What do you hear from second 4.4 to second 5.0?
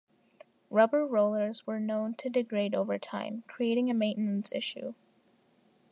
issue.